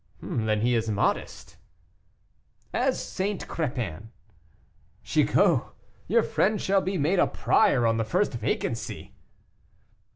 [0.23, 1.57] "Then he is modest?"
[2.73, 3.47] "As St.
[3.47, 4.09] Crepin."
[5.03, 5.61] "Chicot,
[6.07, 9.13] your friend shall be made a prior on the first vacancy."